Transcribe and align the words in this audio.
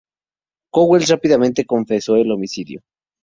Knowles 0.71 1.09
rápidamente 1.09 1.67
confesó 1.67 2.15
el 2.15 2.31
homicidio. 2.31 2.81